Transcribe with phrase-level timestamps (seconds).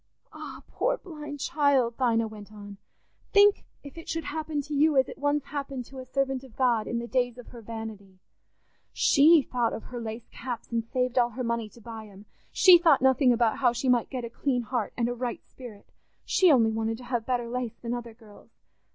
[0.33, 2.77] "Ah, poor blind child!" Dinah went on,
[3.33, 6.55] "think if it should happen to you as it once happened to a servant of
[6.55, 8.17] God in the days of her vanity.
[8.91, 12.79] She thought of her lace caps and saved all her money to buy 'em; she
[12.79, 16.71] thought nothing about how she might get a clean heart and a right spirit—she only
[16.71, 18.49] wanted to have better lace than other girls.